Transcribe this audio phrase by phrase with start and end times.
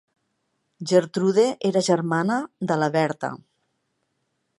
[0.91, 2.39] Gertrude era germana
[2.71, 3.31] de la Bertha.